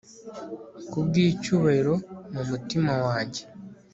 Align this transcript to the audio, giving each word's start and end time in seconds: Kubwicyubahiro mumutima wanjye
Kubwicyubahiro 0.89 1.95
mumutima 2.33 2.91
wanjye 3.05 3.41